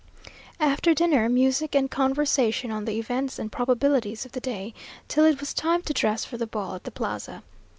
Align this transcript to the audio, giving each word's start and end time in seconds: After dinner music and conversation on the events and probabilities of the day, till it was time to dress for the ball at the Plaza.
After 0.59 0.95
dinner 0.95 1.29
music 1.29 1.75
and 1.75 1.91
conversation 1.91 2.71
on 2.71 2.85
the 2.85 2.97
events 2.97 3.37
and 3.37 3.51
probabilities 3.51 4.25
of 4.25 4.31
the 4.31 4.39
day, 4.39 4.73
till 5.07 5.25
it 5.25 5.39
was 5.39 5.53
time 5.53 5.83
to 5.83 5.93
dress 5.93 6.25
for 6.25 6.37
the 6.37 6.47
ball 6.47 6.73
at 6.73 6.85
the 6.85 6.91
Plaza. 6.91 7.43